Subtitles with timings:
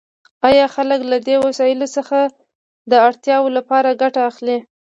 [0.49, 2.19] آیا خلک له دې وسایلو څخه
[2.91, 4.57] د اړتیاوو لپاره ګټه اخلي؟